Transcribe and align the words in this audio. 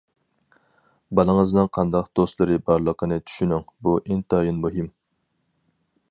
بالىڭىزنىڭ 1.17 1.67
قانداق 1.77 2.07
دوستلىرى 2.19 2.57
بارلىقىنى 2.69 3.19
چۈشىنىڭ، 3.27 3.67
بۇ 3.89 3.93
ئىنتايىن 4.01 4.57
مۇھىم. 4.63 4.89